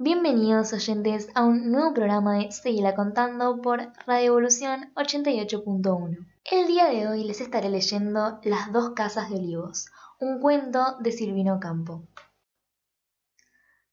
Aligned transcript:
Bienvenidos 0.00 0.72
oyentes 0.72 1.28
a 1.36 1.44
un 1.44 1.70
nuevo 1.70 1.94
programa 1.94 2.34
de 2.38 2.50
Seguila 2.50 2.96
Contando 2.96 3.62
por 3.62 3.92
Radio 4.08 4.26
Evolución 4.26 4.92
88.1. 4.96 6.26
El 6.50 6.66
día 6.66 6.86
de 6.86 7.06
hoy 7.06 7.22
les 7.22 7.40
estaré 7.40 7.68
leyendo 7.68 8.40
Las 8.42 8.72
dos 8.72 8.90
casas 8.96 9.30
de 9.30 9.36
olivos, 9.36 9.86
un 10.18 10.40
cuento 10.40 10.96
de 10.98 11.12
Silvino 11.12 11.60
Campo. 11.60 12.02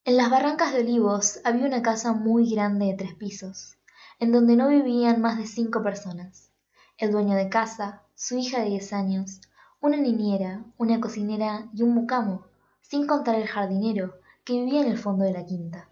En 0.04 0.18
las 0.18 0.32
barrancas 0.32 0.74
de 0.74 0.79
olivos 0.79 1.39
había 1.43 1.68
una 1.68 1.84
casa 1.84 2.13
muy 2.13 2.49
grande 2.49 2.88
de 2.88 2.95
tres 2.95 3.13
pisos, 3.13 3.77
en 4.18 4.31
donde 4.31 4.55
no 4.55 4.70
vivían 4.70 5.21
más 5.21 5.38
de 5.38 5.45
cinco 5.45 5.83
personas. 5.83 6.52
El 6.97 7.11
dueño 7.11 7.36
de 7.36 7.47
casa, 7.47 8.02
su 8.15 8.39
hija 8.39 8.61
de 8.61 8.70
diez 8.70 8.91
años, 8.91 9.39
una 9.79 9.97
niñera, 9.97 10.65
una 10.79 10.99
cocinera 10.99 11.70
y 11.75 11.83
un 11.83 11.93
mucamo, 11.93 12.47
sin 12.81 13.05
contar 13.05 13.36
el 13.36 13.47
jardinero, 13.47 14.15
que 14.43 14.54
vivía 14.54 14.81
en 14.81 14.88
el 14.88 14.97
fondo 14.97 15.25
de 15.25 15.33
la 15.33 15.45
quinta. 15.45 15.91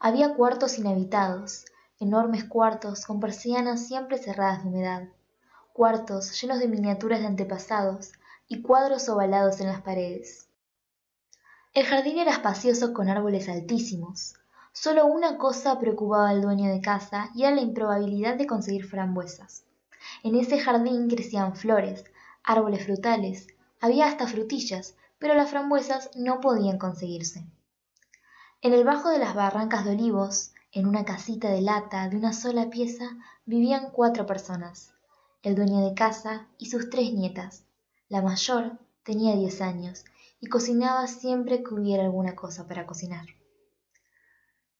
Había 0.00 0.34
cuartos 0.34 0.78
inhabitados, 0.78 1.64
enormes 1.98 2.44
cuartos 2.44 3.04
con 3.04 3.18
persianas 3.18 3.88
siempre 3.88 4.16
cerradas 4.16 4.62
de 4.62 4.68
humedad, 4.68 5.08
cuartos 5.72 6.40
llenos 6.40 6.60
de 6.60 6.68
miniaturas 6.68 7.18
de 7.18 7.26
antepasados 7.26 8.12
y 8.46 8.62
cuadros 8.62 9.08
ovalados 9.08 9.60
en 9.60 9.66
las 9.66 9.82
paredes. 9.82 10.48
El 11.74 11.84
jardín 11.84 12.18
era 12.18 12.30
espacioso 12.30 12.92
con 12.92 13.08
árboles 13.08 13.48
altísimos. 13.48 14.36
Solo 14.72 15.06
una 15.06 15.36
cosa 15.36 15.80
preocupaba 15.80 16.28
al 16.30 16.42
dueño 16.42 16.70
de 16.70 16.80
casa 16.80 17.30
y 17.34 17.42
era 17.42 17.56
la 17.56 17.62
improbabilidad 17.62 18.36
de 18.36 18.46
conseguir 18.46 18.84
frambuesas. 18.84 19.64
En 20.22 20.36
ese 20.36 20.60
jardín 20.60 21.08
crecían 21.08 21.56
flores, 21.56 22.04
árboles 22.44 22.84
frutales, 22.84 23.48
había 23.80 24.06
hasta 24.06 24.28
frutillas, 24.28 24.94
pero 25.18 25.34
las 25.34 25.50
frambuesas 25.50 26.10
no 26.14 26.40
podían 26.40 26.78
conseguirse. 26.78 27.44
En 28.60 28.72
el 28.72 28.82
bajo 28.82 29.10
de 29.10 29.20
las 29.20 29.36
barrancas 29.36 29.84
de 29.84 29.92
olivos, 29.92 30.52
en 30.72 30.86
una 30.86 31.04
casita 31.04 31.48
de 31.48 31.60
lata 31.60 32.08
de 32.08 32.16
una 32.16 32.32
sola 32.32 32.68
pieza, 32.68 33.16
vivían 33.46 33.92
cuatro 33.92 34.26
personas, 34.26 34.92
el 35.44 35.54
dueño 35.54 35.88
de 35.88 35.94
casa 35.94 36.48
y 36.58 36.66
sus 36.66 36.90
tres 36.90 37.12
nietas. 37.12 37.62
La 38.08 38.20
mayor 38.20 38.78
tenía 39.04 39.36
diez 39.36 39.60
años 39.60 40.04
y 40.40 40.48
cocinaba 40.48 41.06
siempre 41.06 41.62
que 41.62 41.72
hubiera 41.72 42.02
alguna 42.02 42.34
cosa 42.34 42.66
para 42.66 42.84
cocinar. 42.84 43.26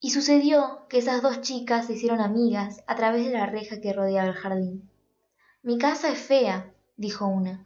Y 0.01 0.11
sucedió 0.11 0.87
que 0.89 0.99
esas 0.99 1.23
dos 1.23 1.41
chicas 1.41 1.87
se 1.87 1.93
hicieron 1.93 2.21
amigas 2.21 2.83
a 2.89 2.97
través 2.97 3.27
de 3.27 3.33
la 3.33 3.47
reja 3.47 3.81
que 3.81 3.93
rodeaba 3.93 4.29
el 4.29 4.35
jardín. 4.35 4.91
Mi 5.63 5.79
casa 5.79 6.09
es 6.09 6.19
fea, 6.19 6.73
dijo 6.97 7.29
una. 7.29 7.65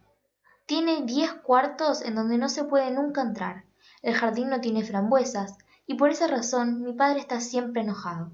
Tiene 0.67 1.01
diez 1.01 1.33
cuartos 1.33 2.03
en 2.03 2.13
donde 2.13 2.37
no 2.37 2.49
se 2.49 2.65
puede 2.65 2.91
nunca 2.91 3.23
entrar. 3.23 3.65
El 4.03 4.13
jardín 4.13 4.49
no 4.49 4.61
tiene 4.61 4.83
frambuesas, 4.83 5.57
y 5.85 5.95
por 5.95 6.09
esa 6.09 6.27
razón 6.27 6.81
mi 6.81 6.93
padre 6.93 7.19
está 7.19 7.39
siempre 7.41 7.81
enojado. 7.81 8.31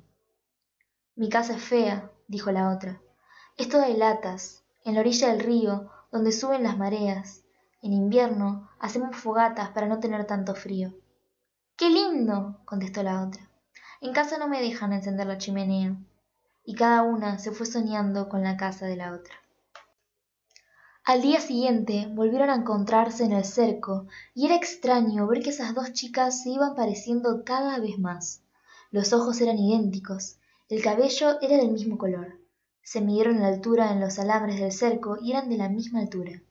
Mi 1.15 1.29
casa 1.29 1.55
es 1.55 1.63
fea, 1.63 2.11
dijo 2.27 2.51
la 2.51 2.71
otra. 2.71 3.01
Es 3.57 3.69
toda 3.69 3.87
de 3.87 3.97
latas, 3.97 4.63
en 4.85 4.95
la 4.95 5.01
orilla 5.01 5.29
del 5.29 5.41
río, 5.41 5.91
donde 6.11 6.31
suben 6.31 6.63
las 6.63 6.77
mareas. 6.77 7.43
En 7.81 7.93
invierno 7.93 8.69
hacemos 8.79 9.15
fogatas 9.15 9.69
para 9.69 9.87
no 9.87 9.99
tener 9.99 10.25
tanto 10.25 10.55
frío. 10.55 10.93
¡Qué 11.75 11.89
lindo! 11.89 12.61
contestó 12.65 13.03
la 13.03 13.21
otra. 13.21 13.49
En 14.01 14.13
casa 14.13 14.37
no 14.37 14.47
me 14.47 14.61
dejan 14.61 14.93
encender 14.93 15.27
la 15.27 15.37
chimenea. 15.37 15.97
Y 16.63 16.75
cada 16.75 17.01
una 17.01 17.39
se 17.39 17.51
fue 17.51 17.65
soñando 17.65 18.29
con 18.29 18.43
la 18.43 18.57
casa 18.57 18.85
de 18.85 18.95
la 18.95 19.13
otra. 19.13 19.35
Al 21.09 21.23
día 21.23 21.41
siguiente 21.41 22.07
volvieron 22.11 22.51
a 22.51 22.55
encontrarse 22.55 23.23
en 23.23 23.31
el 23.31 23.43
cerco 23.43 24.05
y 24.35 24.45
era 24.45 24.55
extraño 24.55 25.25
ver 25.25 25.41
que 25.41 25.49
esas 25.49 25.73
dos 25.73 25.91
chicas 25.91 26.43
se 26.43 26.51
iban 26.51 26.75
pareciendo 26.75 27.43
cada 27.43 27.79
vez 27.79 27.97
más. 27.97 28.43
Los 28.91 29.11
ojos 29.11 29.41
eran 29.41 29.57
idénticos, 29.57 30.37
el 30.69 30.83
cabello 30.83 31.41
era 31.41 31.57
del 31.57 31.71
mismo 31.71 31.97
color. 31.97 32.37
Se 32.83 33.01
midieron 33.01 33.39
la 33.39 33.47
altura 33.47 33.91
en 33.91 34.01
los 34.01 34.19
alambres 34.19 34.59
del 34.59 34.71
cerco 34.71 35.17
y 35.19 35.31
eran 35.31 35.49
de 35.49 35.57
la 35.57 35.67
misma 35.67 36.01
altura. 36.01 36.43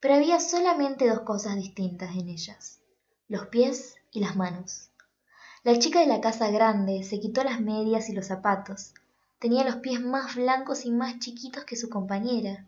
Pero 0.00 0.16
había 0.16 0.38
solamente 0.38 1.08
dos 1.08 1.20
cosas 1.20 1.56
distintas 1.56 2.14
en 2.14 2.28
ellas, 2.28 2.82
los 3.28 3.46
pies 3.46 3.96
y 4.12 4.20
las 4.20 4.36
manos. 4.36 4.90
La 5.62 5.78
chica 5.78 6.00
de 6.00 6.08
la 6.08 6.20
casa 6.20 6.50
grande 6.50 7.04
se 7.04 7.20
quitó 7.20 7.42
las 7.42 7.62
medias 7.62 8.10
y 8.10 8.12
los 8.12 8.26
zapatos. 8.26 8.92
Tenía 9.38 9.64
los 9.64 9.76
pies 9.76 10.02
más 10.02 10.34
blancos 10.34 10.84
y 10.84 10.90
más 10.90 11.20
chiquitos 11.20 11.64
que 11.64 11.76
su 11.76 11.88
compañera, 11.88 12.66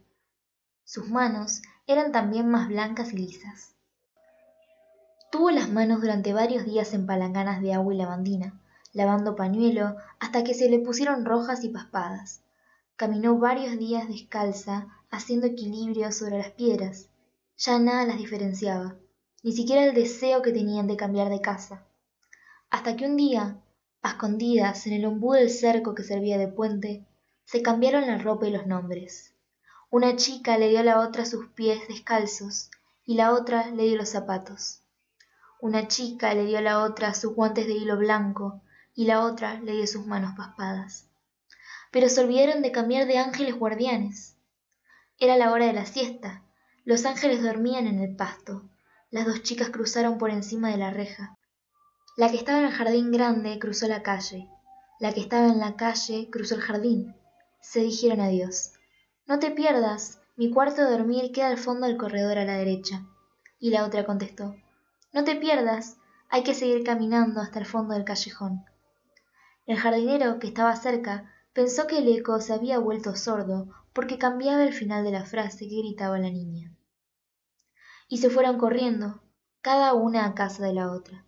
sus 0.87 1.11
manos 1.11 1.63
eran 1.89 2.13
también 2.13 2.49
más 2.49 2.69
blancas 2.69 3.13
y 3.13 3.17
lisas. 3.17 3.75
Tuvo 5.33 5.51
las 5.51 5.69
manos 5.69 6.01
durante 6.01 6.33
varios 6.33 6.65
días 6.65 6.95
en 6.95 7.07
palanganas 7.07 7.61
de 7.61 7.75
agua 7.75 7.93
y 7.93 7.97
lavandina, 7.97 8.61
lavando 8.93 9.35
pañuelo 9.35 9.97
hasta 10.21 10.45
que 10.45 10.55
se 10.55 10.71
le 10.71 10.79
pusieron 10.79 11.25
rojas 11.25 11.65
y 11.65 11.71
paspadas. 11.71 12.45
Caminó 12.95 13.37
varios 13.37 13.77
días 13.81 14.07
descalza, 14.07 14.87
haciendo 15.11 15.49
equilibrio 15.49 16.13
sobre 16.13 16.39
las 16.39 16.53
piedras. 16.53 17.09
Ya 17.59 17.81
nada 17.81 18.07
las 18.07 18.19
diferenciaba, 18.19 18.95
ni 19.43 19.51
siquiera 19.51 19.85
el 19.85 19.95
deseo 19.95 20.41
que 20.41 20.53
tenían 20.53 20.87
de 20.87 20.97
cambiar 20.97 21.31
de 21.31 21.41
casa. 21.41 21.85
Hasta 22.71 22.95
que 22.95 23.07
un 23.07 23.17
día, 23.17 23.61
a 24.03 24.11
escondidas 24.11 24.87
en 24.87 24.93
el 24.93 25.07
ombú 25.07 25.33
del 25.33 25.51
cerco 25.51 25.97
que 25.97 26.05
servía 26.05 26.39
de 26.39 26.47
puente, 26.47 27.05
se 27.45 27.61
cambiaron 27.61 28.07
la 28.07 28.19
ropa 28.19 28.47
y 28.47 28.53
los 28.53 28.69
nombres. 28.69 29.36
Una 29.99 30.15
chica 30.15 30.59
le 30.59 30.69
dio 30.69 30.81
a 30.81 30.83
la 30.83 31.01
otra 31.01 31.25
sus 31.25 31.47
pies 31.55 31.89
descalzos 31.89 32.71
y 33.07 33.15
la 33.15 33.33
otra 33.33 33.71
le 33.71 33.85
dio 33.85 33.97
los 33.97 34.11
zapatos. 34.11 34.83
Una 35.59 35.89
chica 35.89 36.35
le 36.35 36.45
dio 36.45 36.59
a 36.59 36.61
la 36.61 36.81
otra 36.81 37.15
sus 37.15 37.35
guantes 37.35 37.67
de 37.67 37.73
hilo 37.73 37.97
blanco 37.97 38.61
y 38.95 39.07
la 39.07 39.23
otra 39.23 39.59
le 39.59 39.73
dio 39.73 39.87
sus 39.87 40.05
manos 40.05 40.35
paspadas. 40.37 41.09
Pero 41.91 42.11
se 42.11 42.21
olvidaron 42.21 42.61
de 42.61 42.73
cambiar 42.73 43.07
de 43.07 43.17
ángeles 43.17 43.55
guardianes. 43.55 44.37
Era 45.19 45.39
la 45.39 45.51
hora 45.51 45.65
de 45.65 45.73
la 45.73 45.87
siesta. 45.87 46.43
Los 46.85 47.07
ángeles 47.07 47.43
dormían 47.43 47.87
en 47.87 47.99
el 47.99 48.15
pasto. 48.17 48.69
Las 49.11 49.25
dos 49.25 49.45
chicas 49.45 49.71
cruzaron 49.71 50.19
por 50.19 50.29
encima 50.29 50.69
de 50.69 50.77
la 50.77 50.91
reja. 50.91 51.39
La 52.19 52.31
que 52.31 52.37
estaba 52.37 52.59
en 52.59 52.67
el 52.67 52.73
jardín 52.73 53.13
grande 53.13 53.59
cruzó 53.59 53.89
la 53.89 54.03
calle. 54.03 54.47
La 55.01 55.15
que 55.15 55.21
estaba 55.21 55.47
en 55.47 55.59
la 55.59 55.75
calle 55.75 56.29
cruzó 56.31 56.55
el 56.55 56.61
jardín. 56.61 57.17
Se 57.63 57.81
dijeron 57.81 58.21
adiós. 58.21 58.76
No 59.27 59.41
te 59.41 59.51
pierdas, 59.51 60.21
mi 60.37 60.53
cuarto 60.53 60.83
de 60.83 60.91
dormir 60.91 61.33
queda 61.33 61.49
al 61.49 61.59
fondo 61.59 61.89
del 61.89 61.97
corredor 61.97 62.39
a 62.39 62.45
la 62.45 62.57
derecha. 62.57 63.05
Y 63.59 63.71
la 63.71 63.85
otra 63.85 64.07
contestó, 64.07 64.55
No 65.13 65.25
te 65.25 65.35
pierdas, 65.35 65.97
hay 66.29 66.45
que 66.45 66.55
seguir 66.55 66.85
caminando 66.85 67.41
hasta 67.41 67.59
el 67.59 67.67
fondo 67.67 67.95
del 67.95 68.05
callejón. 68.05 68.65
El 69.67 69.79
jardinero, 69.79 70.39
que 70.39 70.47
estaba 70.47 70.77
cerca, 70.77 71.33
pensó 71.53 71.89
que 71.89 71.99
el 71.99 72.09
eco 72.17 72.41
se 72.41 72.53
había 72.53 72.79
vuelto 72.79 73.17
sordo 73.17 73.69
porque 73.93 74.17
cambiaba 74.17 74.63
el 74.63 74.73
final 74.73 75.03
de 75.03 75.11
la 75.11 75.25
frase 75.25 75.69
que 75.69 75.79
gritaba 75.79 76.21
la 76.21 76.31
niña. 76.31 76.71
Y 78.09 78.19
se 78.19 78.31
fueron 78.31 78.59
corriendo, 78.59 79.23
cada 79.61 79.95
una 79.95 80.27
a 80.27 80.35
casa 80.35 80.65
de 80.65 80.73
la 80.73 80.93
otra. 80.93 81.25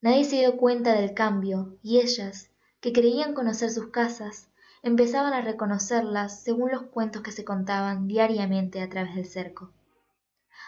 Nadie 0.00 0.24
se 0.24 0.36
dio 0.36 0.56
cuenta 0.56 0.94
del 0.94 1.12
cambio 1.12 1.76
y 1.82 2.00
ellas, 2.00 2.50
que 2.80 2.94
creían 2.94 3.34
conocer 3.34 3.70
sus 3.70 3.88
casas, 3.88 4.48
empezaban 4.84 5.32
a 5.32 5.40
reconocerlas 5.40 6.42
según 6.42 6.70
los 6.70 6.82
cuentos 6.82 7.22
que 7.22 7.32
se 7.32 7.42
contaban 7.42 8.06
diariamente 8.06 8.82
a 8.82 8.88
través 8.90 9.14
del 9.14 9.26
cerco. 9.26 9.72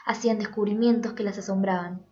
Hacían 0.06 0.38
descubrimientos 0.38 1.12
que 1.12 1.22
las 1.22 1.36
asombraban. 1.36 2.06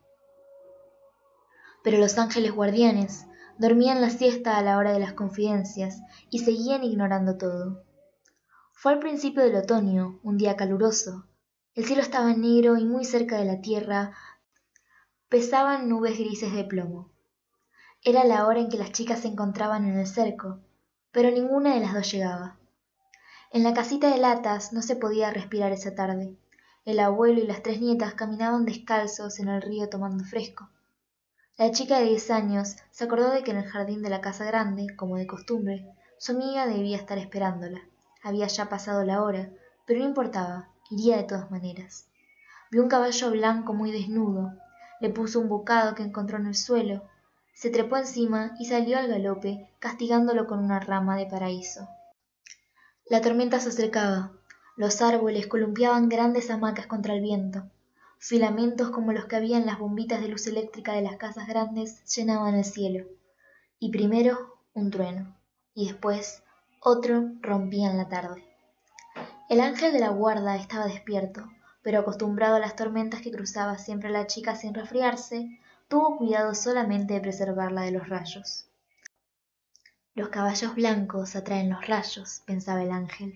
Pero 1.83 1.97
los 1.97 2.19
ángeles 2.19 2.53
guardianes 2.53 3.27
dormían 3.57 4.03
la 4.03 4.11
siesta 4.11 4.59
a 4.59 4.63
la 4.63 4.77
hora 4.77 4.93
de 4.93 5.01
las 5.01 5.15
confidencias 5.15 6.03
y 6.29 6.41
seguían 6.41 6.85
ignorando 6.85 7.39
todo. 7.39 7.85
Fue 8.75 8.93
al 8.93 8.99
principio 8.99 9.43
del 9.43 9.57
otoño, 9.57 10.21
un 10.23 10.37
día 10.37 10.57
caluroso. 10.57 11.27
El 11.75 11.87
cielo 11.87 12.03
estaba 12.03 12.35
negro 12.35 12.77
y 12.77 12.85
muy 12.85 13.07
cerca 13.07 13.39
de 13.39 13.47
la 13.47 13.63
tierra 13.63 14.13
pesaban 15.31 15.89
nubes 15.89 16.19
grises 16.19 16.53
de 16.53 16.65
plomo. 16.65 17.11
Era 18.03 18.25
la 18.25 18.47
hora 18.47 18.61
en 18.61 18.69
que 18.69 18.77
las 18.77 18.93
chicas 18.93 19.21
se 19.21 19.29
encontraban 19.29 19.89
en 19.89 19.99
el 19.99 20.07
cerco, 20.07 20.61
pero 21.14 21.31
ninguna 21.31 21.75
de 21.75 21.81
las 21.81 21.94
dos 21.94 22.11
llegaba. 22.11 22.56
En 23.52 23.62
la 23.62 23.72
casita 23.72 24.11
de 24.11 24.19
latas 24.19 24.72
no 24.72 24.82
se 24.82 24.96
podía 24.96 25.31
respirar 25.31 25.70
esa 25.70 25.94
tarde. 25.94 26.37
El 26.84 26.99
abuelo 26.99 27.38
y 27.38 27.46
las 27.46 27.62
tres 27.62 27.81
nietas 27.81 28.14
caminaban 28.14 28.64
descalzos 28.64 29.38
en 29.38 29.49
el 29.49 29.62
río 29.62 29.88
tomando 29.88 30.25
fresco. 30.25 30.69
La 31.56 31.70
chica 31.70 32.00
de 32.00 32.06
diez 32.06 32.32
años 32.32 32.75
se 32.90 33.05
acordó 33.05 33.31
de 33.31 33.44
que 33.44 33.52
en 33.52 33.58
el 33.58 33.64
jardín 33.64 34.02
de 34.02 34.11
la 34.11 34.20
casa 34.20 34.44
grande, 34.44 34.88
como 34.96 35.16
de 35.16 35.28
costumbre, 35.28 35.87
su 36.19 36.32
amiga 36.32 36.66
debía 36.66 36.96
estar 36.96 37.16
esperándola. 37.16 37.81
Había 38.25 38.49
ya 38.49 38.69
pasado 38.69 39.05
la 39.05 39.22
hora, 39.22 39.50
pero 39.87 40.00
no 40.00 40.06
importaba, 40.06 40.69
iría 40.90 41.16
de 41.16 41.25
todas 41.25 41.49
maneras. 41.49 42.08
Vio 42.72 42.82
un 42.82 42.88
caballo 42.88 43.31
blanco 43.31 43.72
muy 43.72 43.93
desnudo, 43.93 44.52
le 45.00 45.11
puso 45.11 45.38
un 45.38 45.49
bocado 45.49 45.94
que 45.94 46.02
encontró 46.02 46.38
en 46.38 46.46
el 46.46 46.56
suelo 46.56 47.05
se 47.55 47.71
trepó 47.71 47.97
encima 47.97 48.55
y 48.59 48.67
salió 48.67 48.99
al 48.99 49.09
galope, 49.09 49.69
castigándolo 49.79 50.47
con 50.47 50.59
una 50.59 50.81
rama 50.81 51.17
de 51.17 51.27
paraíso. 51.27 51.89
La 53.06 53.21
tormenta 53.21 53.61
se 53.61 53.69
acercaba. 53.69 54.33
Los 54.77 55.01
árboles 55.01 55.47
columpiaban 55.47 56.09
grandes 56.09 56.51
hamacas 56.51 56.87
contra 56.87 57.15
el 57.15 57.23
viento. 57.23 57.71
Filamentos 58.19 58.91
como 58.91 59.12
los 59.12 59.27
que 59.27 59.37
había 59.37 59.59
en 59.59 59.67
las 59.67 59.79
bombitas 59.79 60.21
de 60.21 60.29
luz 60.29 60.47
eléctrica 60.47 60.93
de 60.93 61.03
las 61.03 61.17
casas 61.17 61.47
grandes 61.47 62.03
llenaban 62.15 62.55
el 62.55 62.65
cielo. 62.65 63.06
Y 63.79 63.91
primero 63.91 64.59
un 64.75 64.91
trueno, 64.91 65.37
y 65.75 65.87
después 65.87 66.43
otro 66.81 67.31
rompía 67.41 67.91
en 67.91 67.99
la 67.99 68.09
tarde. 68.09 68.45
El 69.49 69.61
ángel 69.61 69.93
de 69.93 70.00
la 70.00 70.09
guarda 70.09 70.57
estaba 70.57 70.87
despierto, 70.87 71.49
pero 71.83 72.00
acostumbrado 72.00 72.57
a 72.57 72.61
las 72.61 72.75
tormentas 72.75 73.21
que 73.21 73.31
cruzaba 73.31 73.79
siempre 73.79 74.11
la 74.11 74.27
chica 74.27 74.57
sin 74.57 74.75
resfriarse, 74.75 75.61
tuvo 75.89 76.17
cuidado 76.17 76.55
solamente 76.55 77.15
de 77.15 77.21
preservarla 77.21 77.83
de 77.83 77.93
los 77.93 78.09
rayos. 78.09 78.67
Los 80.15 80.29
caballos 80.29 80.75
blancos 80.75 81.35
atraen 81.37 81.71
los 81.71 81.87
rayos, 81.87 82.43
pensaba 82.47 82.83
el 82.83 82.93
ángel. 82.93 83.35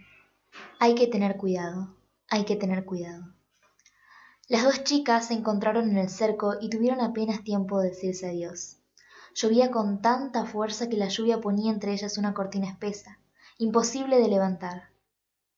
Hay 0.79 0.95
que 0.95 1.07
tener 1.07 1.37
cuidado, 1.37 1.97
hay 2.29 2.45
que 2.45 2.57
tener 2.57 2.85
cuidado. 2.85 3.35
Las 4.49 4.65
dos 4.65 4.85
chicas 4.85 5.27
se 5.27 5.35
encontraron 5.35 5.91
en 5.91 5.99
el 5.99 6.09
cerco 6.09 6.55
y 6.61 6.71
tuvieron 6.71 7.01
apenas 7.01 7.45
tiempo 7.45 7.81
de 7.81 7.91
decirse 7.91 8.29
adiós. 8.29 8.79
Llovía 9.35 9.71
con 9.71 10.01
tanta 10.01 10.47
fuerza 10.47 10.89
que 10.89 10.97
la 10.97 11.09
lluvia 11.09 11.41
ponía 11.41 11.71
entre 11.71 11.93
ellas 11.93 12.17
una 12.17 12.33
cortina 12.33 12.69
espesa, 12.69 13.19
imposible 13.59 14.19
de 14.19 14.29
levantar. 14.29 14.91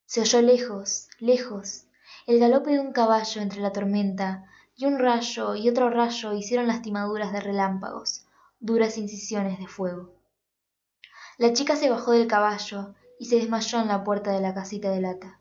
Se 0.06 0.22
oyó 0.22 0.42
lejos, 0.42 1.08
lejos, 1.20 1.84
el 2.26 2.40
galope 2.40 2.72
de 2.72 2.80
un 2.80 2.92
caballo 2.92 3.40
entre 3.40 3.60
la 3.60 3.72
tormenta, 3.72 4.46
y 4.80 4.86
un 4.86 4.98
rayo 4.98 5.56
y 5.56 5.68
otro 5.68 5.90
rayo 5.90 6.32
hicieron 6.32 6.66
lastimaduras 6.66 7.34
de 7.34 7.40
relámpagos, 7.40 8.24
duras 8.60 8.96
incisiones 8.96 9.58
de 9.58 9.66
fuego. 9.66 10.14
La 11.36 11.52
chica 11.52 11.76
se 11.76 11.90
bajó 11.90 12.12
del 12.12 12.26
caballo 12.26 12.94
y 13.18 13.26
se 13.26 13.36
desmayó 13.36 13.78
en 13.78 13.88
la 13.88 14.02
puerta 14.04 14.32
de 14.32 14.40
la 14.40 14.54
casita 14.54 14.90
de 14.90 15.02
lata. 15.02 15.38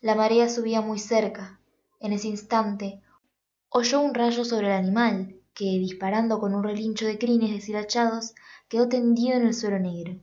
La 0.00 0.14
marea 0.14 0.48
subía 0.48 0.80
muy 0.80 0.98
cerca. 0.98 1.60
En 2.00 2.14
ese 2.14 2.28
instante 2.28 3.02
oyó 3.68 4.00
un 4.00 4.14
rayo 4.14 4.42
sobre 4.42 4.68
el 4.68 4.72
animal, 4.72 5.36
que, 5.52 5.64
disparando 5.64 6.40
con 6.40 6.54
un 6.54 6.64
relincho 6.64 7.04
de 7.04 7.18
crines 7.18 7.50
deshilachados, 7.50 8.34
quedó 8.70 8.88
tendido 8.88 9.36
en 9.36 9.48
el 9.48 9.52
suelo 9.52 9.78
negro. 9.80 10.18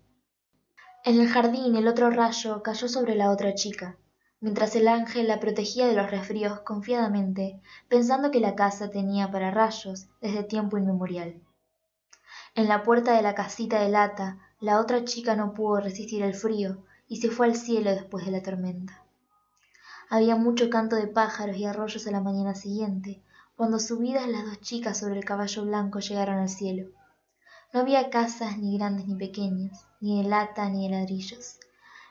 En 1.06 1.20
el 1.20 1.28
jardín 1.28 1.76
el 1.76 1.88
otro 1.88 2.10
rayo 2.10 2.64
cayó 2.64 2.88
sobre 2.88 3.14
la 3.14 3.30
otra 3.30 3.54
chica, 3.54 3.96
mientras 4.42 4.76
el 4.76 4.88
ángel 4.88 5.28
la 5.28 5.40
protegía 5.40 5.88
de 5.88 5.94
los 5.94 6.10
resfríos 6.10 6.62
confiadamente, 6.62 7.62
pensando 7.88 8.32
que 8.32 8.40
la 8.40 8.56
casa 8.56 8.90
tenía 8.90 9.32
para 9.32 9.52
rayos 9.52 10.08
desde 10.22 10.44
tiempo 10.44 10.78
inmemorial. 10.78 11.42
En 12.56 12.68
la 12.68 12.84
puerta 12.84 13.14
de 13.14 13.22
la 13.22 13.36
casita 13.36 13.80
de 13.82 13.90
lata, 13.90 14.40
la 14.60 14.80
otra 14.80 15.06
chica 15.06 15.36
no 15.36 15.54
pudo 15.54 15.80
resistir 15.80 16.24
el 16.24 16.34
frío 16.34 16.84
y 17.08 17.18
se 17.18 17.30
fue 17.30 17.48
al 17.48 17.56
cielo 17.56 17.92
después 17.92 18.26
de 18.26 18.32
la 18.32 18.44
tormenta. 18.44 19.04
Había 20.10 20.36
mucho 20.36 20.70
canto 20.70 20.96
de 20.96 21.08
pájaros 21.08 21.58
y 21.58 21.66
arroyos 21.66 22.08
a 22.08 22.12
la 22.12 22.22
mañana 22.22 22.56
siguiente, 22.56 23.22
cuando 23.56 23.80
subidas 23.80 24.28
las 24.28 24.46
dos 24.46 24.62
chicas 24.62 24.98
sobre 24.98 25.18
el 25.18 25.26
caballo 25.26 25.66
blanco 25.66 26.00
llegaron 26.00 26.40
al 26.40 26.50
cielo. 26.50 26.90
No 27.72 27.82
había 27.82 28.10
casas 28.10 28.58
ni 28.58 28.78
grandes 28.78 29.08
ni 29.08 29.16
pequeñas, 29.16 29.86
ni 30.02 30.24
de 30.24 30.30
lata 30.30 30.68
ni 30.70 30.88
de 30.88 30.96
ladrillos. 30.96 31.60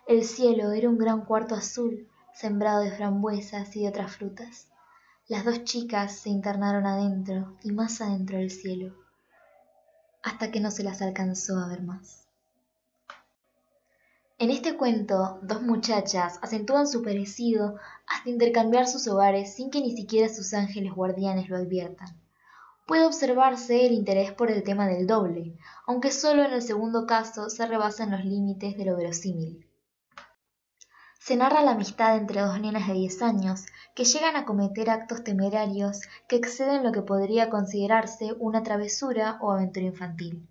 El 0.07 0.25
cielo 0.25 0.73
era 0.73 0.89
un 0.89 0.99
gran 0.99 1.25
cuarto 1.25 1.55
azul, 1.55 2.08
sembrado 2.39 2.83
de 2.83 2.93
frambuesas 2.93 3.75
y 3.75 3.83
de 3.83 3.89
otras 3.89 4.15
frutas. 4.15 4.69
Las 5.27 5.45
dos 5.45 5.65
chicas 5.65 6.15
se 6.15 6.31
internaron 6.31 6.87
adentro 6.87 7.57
y 7.65 7.73
más 7.73 8.01
adentro 8.01 8.39
del 8.39 8.53
cielo, 8.53 8.95
hasta 10.23 10.53
que 10.53 10.61
no 10.61 10.71
se 10.71 10.85
las 10.85 11.03
alcanzó 11.03 11.59
a 11.59 11.67
ver 11.67 11.83
más. 11.83 12.29
En 14.39 14.51
este 14.51 14.77
cuento, 14.77 15.41
dos 15.43 15.63
muchachas 15.63 16.39
acentúan 16.41 16.87
su 16.87 17.03
parecido 17.03 17.75
hasta 18.07 18.31
intercambiar 18.31 18.87
sus 18.87 19.09
hogares 19.09 19.53
sin 19.53 19.73
que 19.73 19.81
ni 19.81 19.97
siquiera 19.97 20.33
sus 20.33 20.55
ángeles 20.55 20.95
guardianes 20.95 21.49
lo 21.49 21.57
adviertan. 21.57 22.17
Puede 22.87 23.05
observarse 23.05 23.85
el 23.85 23.93
interés 23.93 24.31
por 24.31 24.53
el 24.53 24.63
tema 24.63 24.87
del 24.87 25.09
doble, 25.09 25.59
aunque 25.89 26.13
solo 26.13 26.45
en 26.45 26.53
el 26.53 26.63
segundo 26.63 27.05
caso 27.05 27.51
se 27.51 27.67
rebasan 27.67 28.13
los 28.13 28.25
límites 28.25 28.77
de 28.77 28.85
lo 28.85 28.97
verosímil 28.97 29.68
se 31.19 31.37
narra 31.37 31.63
la 31.63 31.73
amistad 31.73 32.17
entre 32.17 32.41
dos 32.41 32.61
nenas 32.61 32.87
de 32.87 32.95
10 32.95 33.23
años 33.23 33.67
que 33.95 34.05
llegan 34.05 34.37
a 34.37 34.45
cometer 34.45 34.89
actos 34.89 35.25
temerarios 35.25 36.01
que 36.29 36.37
exceden 36.37 36.85
lo 36.85 36.93
que 36.93 37.03
podría 37.03 37.51
considerarse 37.51 38.35
una 38.39 38.63
travesura 38.63 39.39
o 39.41 39.53
aventura 39.53 39.87
infantil. 39.87 40.49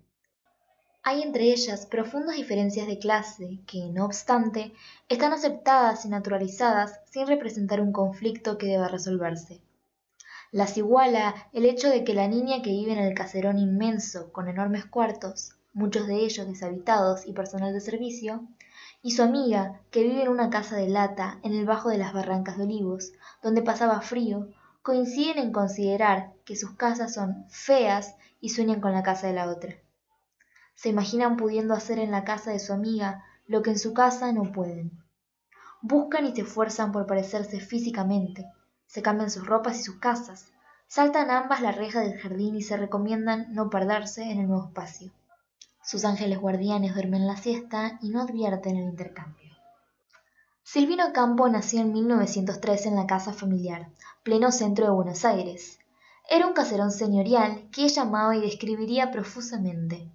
Hay 1.02 1.22
entre 1.22 1.44
ellas 1.44 1.86
profundas 1.86 2.36
diferencias 2.36 2.86
de 2.86 2.98
clase 2.98 3.60
que, 3.66 3.88
no 3.90 4.04
obstante, 4.04 4.74
están 5.08 5.32
aceptadas 5.32 6.04
y 6.04 6.10
naturalizadas 6.10 7.00
sin 7.10 7.26
representar 7.26 7.80
un 7.80 7.92
conflicto 7.92 8.58
que 8.58 8.66
deba 8.66 8.88
resolverse. 8.88 9.62
Las 10.52 10.76
iguala 10.76 11.34
el 11.52 11.64
hecho 11.64 11.88
de 11.88 12.04
que 12.04 12.14
la 12.14 12.28
niña 12.28 12.60
que 12.62 12.70
vive 12.70 12.92
en 12.92 12.98
el 12.98 13.14
caserón 13.14 13.58
inmenso 13.58 14.32
con 14.32 14.48
enormes 14.48 14.84
cuartos, 14.84 15.52
muchos 15.72 16.06
de 16.06 16.16
ellos 16.16 16.46
deshabitados 16.46 17.26
y 17.26 17.32
personal 17.32 17.72
de 17.72 17.80
servicio, 17.80 18.46
y 19.00 19.12
su 19.12 19.22
amiga, 19.22 19.80
que 19.90 20.02
vive 20.02 20.22
en 20.22 20.28
una 20.28 20.50
casa 20.50 20.76
de 20.76 20.88
lata 20.88 21.38
en 21.42 21.54
el 21.54 21.64
bajo 21.64 21.88
de 21.88 21.98
las 21.98 22.12
barrancas 22.12 22.56
de 22.56 22.64
olivos, 22.64 23.12
donde 23.42 23.62
pasaba 23.62 24.00
frío, 24.00 24.48
coinciden 24.82 25.38
en 25.38 25.52
considerar 25.52 26.32
que 26.44 26.56
sus 26.56 26.72
casas 26.72 27.14
son 27.14 27.44
feas 27.48 28.16
y 28.40 28.50
sueñan 28.50 28.80
con 28.80 28.92
la 28.92 29.02
casa 29.02 29.28
de 29.28 29.34
la 29.34 29.48
otra. 29.48 29.76
Se 30.74 30.88
imaginan 30.88 31.36
pudiendo 31.36 31.74
hacer 31.74 31.98
en 31.98 32.10
la 32.10 32.24
casa 32.24 32.50
de 32.50 32.58
su 32.58 32.72
amiga 32.72 33.24
lo 33.46 33.62
que 33.62 33.70
en 33.70 33.78
su 33.78 33.94
casa 33.94 34.32
no 34.32 34.52
pueden. 34.52 34.92
Buscan 35.80 36.26
y 36.26 36.34
se 36.34 36.42
esfuerzan 36.42 36.90
por 36.90 37.06
parecerse 37.06 37.60
físicamente, 37.60 38.46
se 38.86 39.02
cambian 39.02 39.30
sus 39.30 39.46
ropas 39.46 39.78
y 39.78 39.82
sus 39.82 39.96
casas, 39.96 40.46
saltan 40.88 41.30
ambas 41.30 41.60
la 41.60 41.70
reja 41.72 42.00
del 42.00 42.18
jardín 42.18 42.56
y 42.56 42.62
se 42.62 42.76
recomiendan 42.76 43.52
no 43.52 43.70
perderse 43.70 44.22
en 44.22 44.40
el 44.40 44.48
nuevo 44.48 44.66
espacio. 44.66 45.12
Sus 45.82 46.04
ángeles 46.04 46.38
guardianes 46.38 46.94
duermen 46.94 47.26
la 47.26 47.36
siesta 47.36 47.98
y 48.02 48.10
no 48.10 48.22
advierten 48.22 48.76
el 48.76 48.84
intercambio. 48.84 49.56
Silvino 50.62 51.12
Campo 51.14 51.48
nació 51.48 51.80
en 51.80 51.92
1903 51.92 52.86
en 52.86 52.96
la 52.96 53.06
casa 53.06 53.32
familiar, 53.32 53.88
pleno 54.22 54.52
centro 54.52 54.84
de 54.84 54.92
Buenos 54.92 55.24
Aires. 55.24 55.78
Era 56.28 56.46
un 56.46 56.52
caserón 56.52 56.90
señorial 56.90 57.70
que 57.72 57.84
ella 57.84 58.02
amaba 58.02 58.36
y 58.36 58.42
describiría 58.42 59.10
profusamente, 59.10 60.12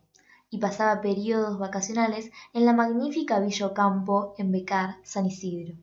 y 0.52 0.60
pasaba 0.60 1.02
periodos 1.02 1.58
vacacionales 1.58 2.30
en 2.54 2.68
la 2.68 2.74
magnífica 2.74 3.40
Villa 3.40 3.66
Ocampo 3.66 4.36
en 4.38 4.52
Becar, 4.52 4.98
San 5.04 5.26
Isidro. 5.26 5.76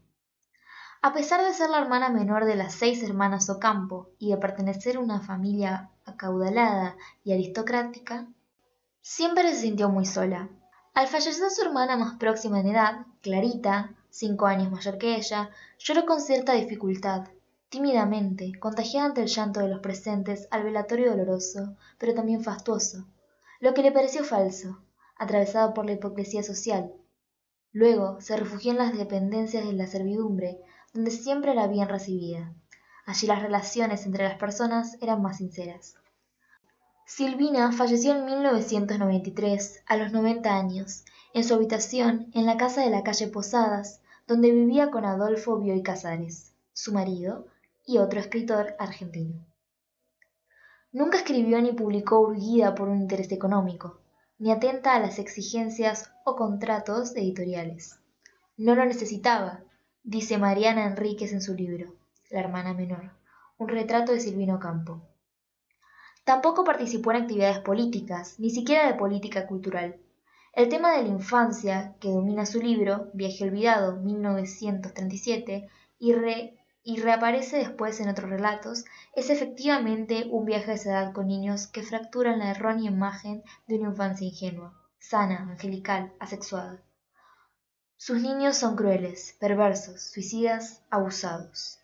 A 1.02 1.12
pesar 1.12 1.42
de 1.42 1.52
ser 1.52 1.70
la 1.70 1.80
hermana 1.80 2.10
menor 2.10 2.44
de 2.44 2.54
las 2.54 2.74
seis 2.74 3.02
hermanas 3.02 3.50
Ocampo 3.50 4.10
y 4.18 4.30
de 4.30 4.36
pertenecer 4.36 4.96
a 4.96 5.00
una 5.00 5.18
familia 5.18 5.90
acaudalada 6.04 6.96
y 7.24 7.32
aristocrática, 7.32 8.28
Siempre 9.02 9.49
se 9.49 9.62
sintió 9.62 9.88
muy 9.88 10.05
sola. 10.05 10.50
Al 10.92 11.09
fallecer 11.09 11.50
su 11.50 11.62
hermana 11.62 11.97
más 11.97 12.19
próxima 12.19 12.61
en 12.61 12.69
edad, 12.69 13.07
Clarita, 13.23 13.95
cinco 14.11 14.47
años 14.47 14.71
mayor 14.71 14.99
que 14.99 15.16
ella, 15.16 15.50
lloró 15.78 16.04
con 16.04 16.21
cierta 16.21 16.52
dificultad, 16.52 17.28
tímidamente, 17.71 18.52
contagiada 18.59 19.07
ante 19.07 19.23
el 19.23 19.28
llanto 19.28 19.61
de 19.61 19.69
los 19.69 19.80
presentes 19.80 20.49
al 20.50 20.64
velatorio 20.64 21.11
doloroso, 21.11 21.76
pero 21.97 22.12
también 22.12 22.45
fastuoso, 22.45 23.07
lo 23.59 23.73
que 23.73 23.83
le 23.83 23.90
pareció 23.90 24.23
falso, 24.23 24.83
atravesado 25.16 25.73
por 25.73 25.87
la 25.87 25.92
hipocresía 25.92 26.42
social. 26.42 26.92
Luego 27.73 28.21
se 28.21 28.37
refugió 28.37 28.73
en 28.73 28.78
las 28.78 28.92
dependencias 28.92 29.64
de 29.64 29.73
la 29.73 29.87
servidumbre, 29.87 30.59
donde 30.92 31.11
siempre 31.11 31.52
era 31.52 31.69
bien 31.69 31.88
recibida. 31.88 32.52
Allí 33.07 33.26
las 33.26 33.40
relaciones 33.40 34.04
entre 34.04 34.25
las 34.25 34.38
personas 34.38 34.99
eran 35.00 35.23
más 35.23 35.38
sinceras. 35.38 36.00
Silvina 37.12 37.73
falleció 37.73 38.17
en 38.17 38.25
1993, 38.25 39.83
a 39.85 39.97
los 39.97 40.12
90 40.12 40.57
años, 40.57 41.05
en 41.35 41.43
su 41.43 41.55
habitación 41.55 42.31
en 42.35 42.47
la 42.47 42.57
casa 42.57 42.83
de 42.83 42.90
la 42.90 43.02
calle 43.02 43.26
Posadas, 43.26 44.00
donde 44.29 44.52
vivía 44.52 44.93
con 44.93 45.05
Adolfo 45.05 45.59
Bioy 45.59 45.83
Casares, 45.83 46.52
su 46.73 46.93
marido, 46.93 47.49
y 47.85 47.99
otro 47.99 48.21
escritor 48.21 48.76
argentino. 48.79 49.45
Nunca 50.93 51.19
escribió 51.19 51.61
ni 51.61 51.73
publicó 51.73 52.21
urgida 52.21 52.76
por 52.76 52.88
un 52.88 53.00
interés 53.00 53.33
económico, 53.33 53.99
ni 54.38 54.52
atenta 54.52 54.95
a 54.95 55.00
las 55.00 55.19
exigencias 55.19 56.12
o 56.25 56.37
contratos 56.37 57.17
editoriales. 57.17 57.99
No 58.57 58.76
lo 58.76 58.85
necesitaba, 58.85 59.64
dice 60.05 60.38
Mariana 60.38 60.87
Enríquez 60.87 61.33
en 61.33 61.43
su 61.43 61.55
libro, 61.55 61.93
La 62.31 62.38
hermana 62.38 62.73
menor, 62.73 63.11
un 63.59 63.67
retrato 63.67 64.12
de 64.12 64.21
Silvino 64.21 64.61
Campo. 64.61 65.02
Tampoco 66.24 66.64
participó 66.64 67.10
en 67.10 67.22
actividades 67.22 67.58
políticas, 67.60 68.38
ni 68.38 68.50
siquiera 68.50 68.86
de 68.86 68.94
política 68.94 69.46
cultural. 69.46 69.96
El 70.52 70.68
tema 70.68 70.92
de 70.92 71.02
la 71.02 71.08
infancia, 71.08 71.94
que 72.00 72.10
domina 72.10 72.46
su 72.46 72.60
libro, 72.60 73.08
Viaje 73.14 73.44
Olvidado, 73.44 73.96
1937, 73.96 75.68
y, 75.98 76.14
y 76.82 77.00
reaparece 77.00 77.56
después 77.58 78.00
en 78.00 78.08
otros 78.08 78.30
relatos, 78.30 78.84
es 79.14 79.30
efectivamente 79.30 80.26
un 80.30 80.44
viaje 80.44 80.70
a 80.70 80.74
esa 80.74 80.90
edad 80.90 81.12
con 81.12 81.26
niños 81.26 81.66
que 81.66 81.82
fracturan 81.82 82.38
la 82.38 82.50
errónea 82.50 82.90
imagen 82.90 83.42
de 83.66 83.78
una 83.78 83.90
infancia 83.90 84.26
ingenua, 84.26 84.74
sana, 84.98 85.48
angelical, 85.50 86.12
asexuada. 86.20 86.82
Sus 87.96 88.22
niños 88.22 88.56
son 88.56 88.76
crueles, 88.76 89.36
perversos, 89.40 90.00
suicidas, 90.00 90.82
abusados. 90.90 91.79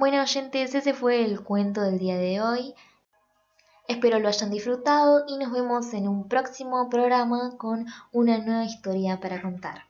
Bueno, 0.00 0.22
oyentes, 0.22 0.74
ese 0.74 0.94
fue 0.94 1.22
el 1.26 1.44
cuento 1.44 1.82
del 1.82 1.98
día 1.98 2.16
de 2.16 2.40
hoy. 2.40 2.74
Espero 3.86 4.18
lo 4.18 4.28
hayan 4.28 4.50
disfrutado 4.50 5.24
y 5.28 5.36
nos 5.36 5.52
vemos 5.52 5.92
en 5.92 6.08
un 6.08 6.26
próximo 6.26 6.88
programa 6.88 7.58
con 7.58 7.84
una 8.10 8.38
nueva 8.38 8.64
historia 8.64 9.20
para 9.20 9.42
contar. 9.42 9.89